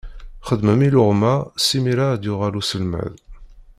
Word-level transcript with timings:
Xedmem 0.47 0.81
iluɣma 0.87 1.33
simira 1.65 2.05
ad 2.11 2.19
d-yuɣal 2.21 2.59
uselmad. 2.59 3.13